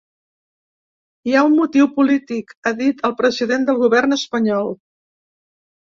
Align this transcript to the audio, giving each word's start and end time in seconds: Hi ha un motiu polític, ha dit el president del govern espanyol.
Hi 1.29 1.35
ha 1.35 1.43
un 1.51 1.59
motiu 1.59 1.91
polític, 1.99 2.55
ha 2.65 2.73
dit 2.83 3.07
el 3.11 3.17
president 3.23 3.71
del 3.71 3.81
govern 3.87 4.21
espanyol. 4.21 4.77